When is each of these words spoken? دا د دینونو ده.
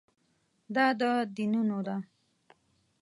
دا 0.75 0.85
د 0.99 1.01
دینونو 1.35 1.79
ده. 1.87 1.95